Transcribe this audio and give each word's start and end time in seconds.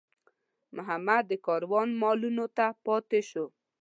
محمد 0.75 1.23
د 1.27 1.33
کاروان 1.45 1.89
مالونو 2.01 2.45
ته 2.57 2.67
پاتې 2.85 3.19
شو. 3.29 3.45